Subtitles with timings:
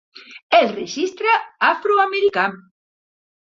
[0.59, 1.37] "El Registre
[1.69, 2.51] Afroamericà".